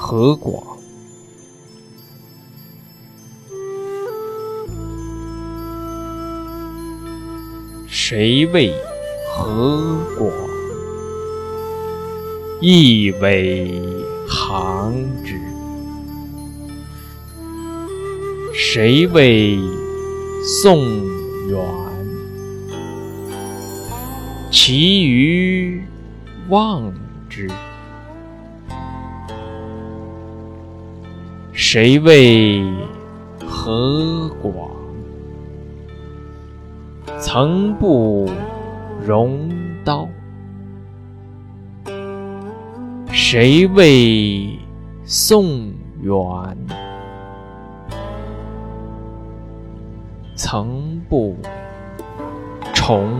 [0.00, 0.78] 何广？
[7.88, 8.72] 谁谓
[9.28, 10.32] 何广？
[12.60, 13.82] 一苇
[14.28, 14.94] 行
[15.24, 15.36] 之。
[18.54, 19.58] 谁谓
[20.62, 20.86] 宋
[21.48, 21.60] 元？
[24.50, 25.82] 其余
[26.48, 26.94] 望
[27.28, 27.50] 之。
[31.60, 32.62] 谁为
[33.44, 34.70] 河广？
[37.18, 38.30] 曾不
[39.04, 39.50] 容
[39.84, 40.08] 刀。
[43.10, 44.56] 谁为
[45.02, 46.56] 宋元？
[50.36, 51.36] 曾不
[52.72, 53.10] 重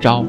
[0.00, 0.24] 朝。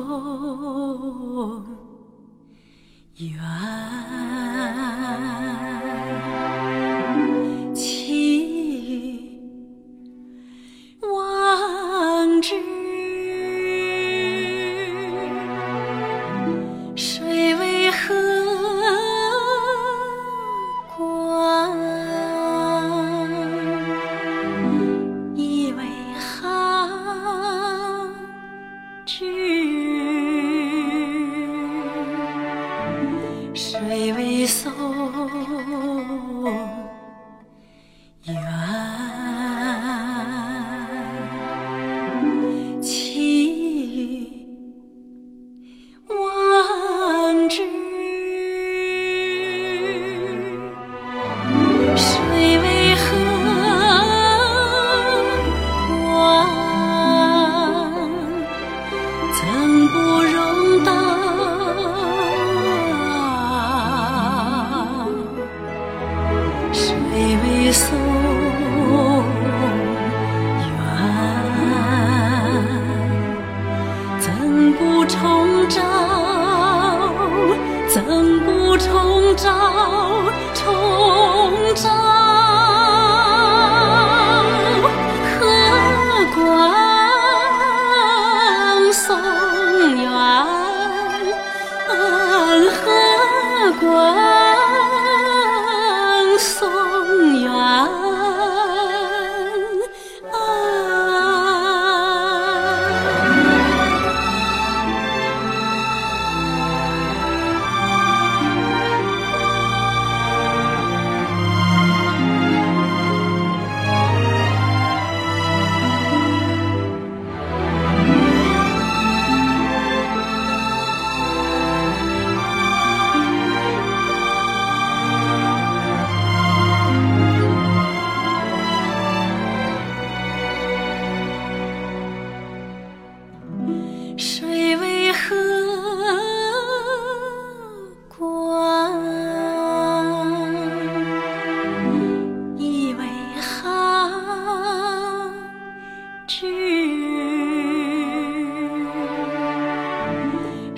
[0.00, 1.64] 宋
[3.16, 3.89] 元？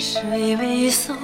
[0.02, 1.16] 谁为宋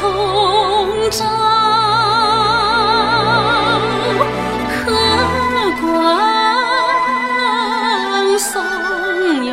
[0.00, 1.26] 重朝
[4.70, 4.86] 河
[5.80, 5.82] 广
[8.38, 8.62] 送
[9.44, 9.52] 远，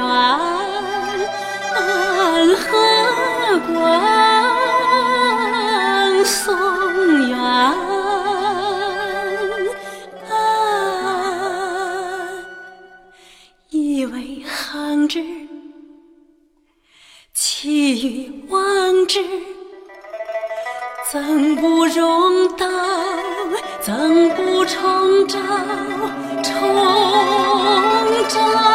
[2.55, 2.63] 河
[3.67, 3.73] 广
[6.23, 6.37] 宋
[7.27, 7.33] 元。
[13.69, 15.25] 一苇航之，
[17.33, 19.23] 其余望之。
[21.11, 22.65] 怎不容道？
[23.79, 23.93] 怎
[24.29, 25.39] 不重朝？
[26.41, 26.49] 重
[28.27, 28.74] 朝。